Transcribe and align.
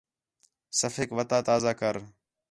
صفحیک 0.79 1.09
وَتا 1.17 1.37
تازہ 1.49 1.71
کر 1.79 1.95